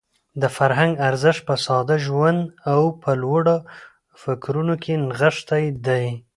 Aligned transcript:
د 0.41 0.43
فرهنګ 0.57 0.93
ارزښت 1.09 1.41
په 1.49 1.55
ساده 1.65 1.97
ژوند 2.05 2.39
او 2.73 2.81
په 3.01 3.11
لوړو 3.21 3.57
فکرونو 4.21 4.75
کې 4.83 4.93
نغښتی 5.07 5.63
دی. 5.85 6.05